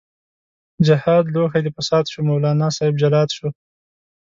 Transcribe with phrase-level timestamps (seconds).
[0.87, 3.47] جهاد لوښی د فساد شو، مولانا صاحب جلاد شو